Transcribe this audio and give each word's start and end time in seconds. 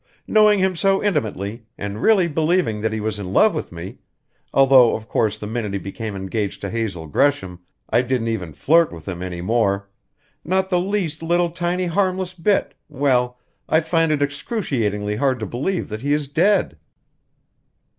Knowing 0.25 0.57
him 0.57 0.75
so 0.75 1.03
intimately, 1.03 1.67
and 1.77 2.01
really 2.01 2.27
believing 2.27 2.81
that 2.81 2.91
he 2.91 2.99
was 2.99 3.19
in 3.19 3.31
love 3.33 3.53
with 3.53 3.71
me 3.71 3.99
although, 4.51 4.95
of 4.95 5.07
course, 5.07 5.37
the 5.37 5.45
minute 5.45 5.73
he 5.73 5.77
became 5.77 6.15
engaged 6.15 6.59
to 6.59 6.71
Hazel 6.71 7.05
Gresham 7.05 7.59
I 7.87 8.01
didn't 8.01 8.29
even 8.29 8.51
flirt 8.53 8.91
with 8.91 9.07
him 9.07 9.21
any 9.21 9.41
more 9.41 9.91
not 10.43 10.71
the 10.71 10.79
least 10.79 11.21
little 11.21 11.51
tiny 11.51 11.85
harmless 11.85 12.33
bit 12.33 12.73
well, 12.89 13.37
I 13.69 13.79
find 13.81 14.11
it 14.11 14.23
excruciatingly 14.23 15.17
hard 15.17 15.39
to 15.39 15.45
believe 15.45 15.87
that 15.89 16.01
he 16.01 16.13
is 16.13 16.27
dead!" 16.27 16.79